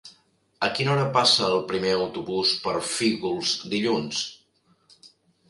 A 0.67 0.69
quina 0.77 0.91
hora 0.93 1.03
passa 1.17 1.43
el 1.47 1.61
primer 1.73 1.91
autobús 1.99 2.55
per 2.65 2.73
Fígols 2.93 3.53
dilluns? 3.75 4.25